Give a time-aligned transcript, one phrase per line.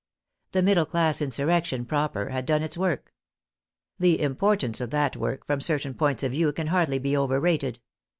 [0.53, 3.13] The middle class insurrection proper had done its work.
[3.99, 7.79] The importance of that work from certain points of view can hardly be over rated.